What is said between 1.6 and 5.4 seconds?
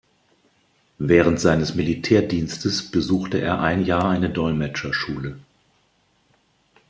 Militärdienstes besuchte er ein Jahr eine Dolmetscherschule.